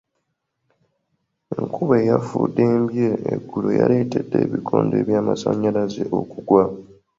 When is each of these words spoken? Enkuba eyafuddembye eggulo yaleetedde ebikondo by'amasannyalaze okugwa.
Enkuba 1.59 1.95
eyafuddembye 2.01 3.09
eggulo 3.33 3.69
yaleetedde 3.79 4.37
ebikondo 4.45 4.95
by'amasannyalaze 5.07 6.03
okugwa. 6.19 6.63